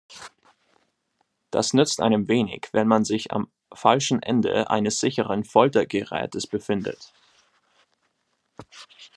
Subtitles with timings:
[1.51, 7.13] Das nützt einem wenig, wenn man sich am falschen Ende eines sicheren Foltergerätes befindet.